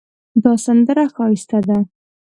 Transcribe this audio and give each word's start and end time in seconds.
دا 0.43 0.53
سندره 0.65 1.03
ښایسته 1.15 1.59
ده 1.67 1.77